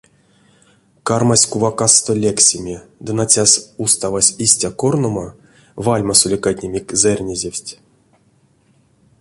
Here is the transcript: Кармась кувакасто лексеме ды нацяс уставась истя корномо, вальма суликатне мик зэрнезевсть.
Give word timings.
Кармась 1.07 1.49
кувакасто 1.51 2.11
лексеме 2.23 2.77
ды 3.03 3.11
нацяс 3.19 3.51
уставась 3.83 4.33
истя 4.43 4.69
корномо, 4.81 5.27
вальма 5.85 6.13
суликатне 6.21 6.67
мик 6.73 6.87
зэрнезевсть. 7.01 7.71